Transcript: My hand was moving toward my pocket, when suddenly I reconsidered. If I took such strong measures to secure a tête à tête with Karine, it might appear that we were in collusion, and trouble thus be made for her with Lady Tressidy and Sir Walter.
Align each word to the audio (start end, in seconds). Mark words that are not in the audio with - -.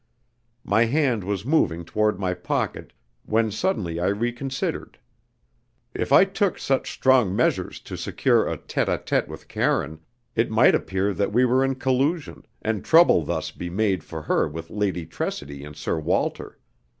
My 0.63 0.85
hand 0.85 1.23
was 1.23 1.45
moving 1.45 1.85
toward 1.85 2.19
my 2.19 2.33
pocket, 2.33 2.91
when 3.23 3.51
suddenly 3.51 3.99
I 3.99 4.07
reconsidered. 4.07 4.97
If 5.93 6.11
I 6.11 6.25
took 6.25 6.57
such 6.57 6.89
strong 6.91 7.35
measures 7.35 7.79
to 7.81 7.95
secure 7.95 8.49
a 8.49 8.57
tête 8.57 8.87
à 8.87 8.97
tête 8.97 9.27
with 9.27 9.47
Karine, 9.47 9.99
it 10.35 10.49
might 10.49 10.73
appear 10.73 11.13
that 11.13 11.31
we 11.31 11.45
were 11.45 11.63
in 11.63 11.75
collusion, 11.75 12.47
and 12.63 12.83
trouble 12.83 13.23
thus 13.23 13.51
be 13.51 13.69
made 13.69 14.03
for 14.03 14.23
her 14.23 14.47
with 14.47 14.71
Lady 14.71 15.05
Tressidy 15.05 15.63
and 15.63 15.75
Sir 15.75 15.99
Walter. 15.99 16.57